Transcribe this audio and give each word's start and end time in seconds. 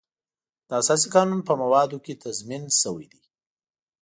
د 0.67 0.69
اساسي 0.81 1.07
قانون 1.15 1.39
په 1.47 1.53
موادو 1.61 1.97
کې 2.05 2.19
تضمین 2.23 2.63
شوی 2.81 3.05
دی. 3.11 3.23